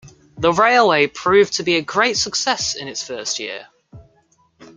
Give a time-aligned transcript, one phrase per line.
[0.39, 3.67] The railway proved to be a great success in its first year.